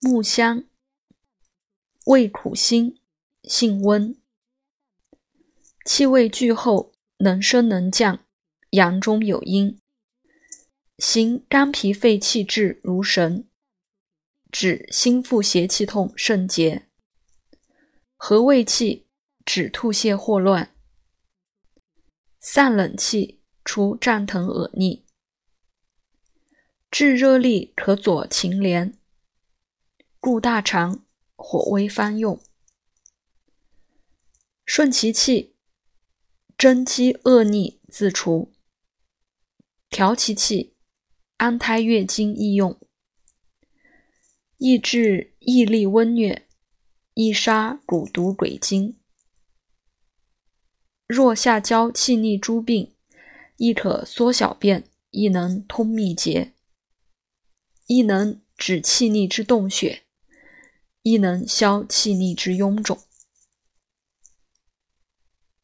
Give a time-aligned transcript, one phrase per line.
[0.00, 0.62] 木香，
[2.04, 3.00] 味苦辛，
[3.42, 4.16] 性温，
[5.84, 8.24] 气味聚后，能升能降，
[8.70, 9.80] 阳中有阴，
[10.98, 13.48] 行肝脾肺气滞如神，
[14.52, 16.86] 指心腹邪气痛肾结，
[18.16, 19.08] 和胃气，
[19.44, 20.72] 止吐泻霍乱，
[22.38, 25.04] 散冷气，除胀疼恶逆，
[26.88, 28.96] 治热力可佐芩连。
[30.20, 31.04] 固大肠，
[31.36, 32.40] 火微方用；
[34.66, 35.54] 顺其气，
[36.56, 38.50] 真积恶逆自除；
[39.88, 40.74] 调其气，
[41.36, 42.80] 安胎月经易用。
[44.56, 46.42] 益治疫力温疟，
[47.14, 48.98] 易杀蛊毒鬼精。
[51.06, 52.96] 若下焦气逆诸病，
[53.56, 56.54] 亦可缩小便，亦能通秘结，
[57.86, 60.02] 亦能止气逆之动血。
[61.10, 62.98] 亦能消气逆之臃肿。